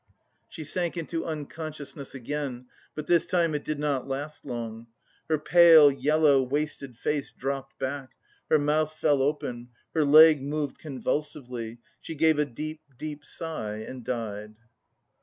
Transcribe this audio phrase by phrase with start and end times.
[0.49, 2.65] She sank into unconsciousness again,
[2.95, 4.87] but this time it did not last long.
[5.29, 8.13] Her pale, yellow, wasted face dropped back,
[8.49, 14.03] her mouth fell open, her leg moved convulsively, she gave a deep, deep sigh and
[14.03, 14.55] died.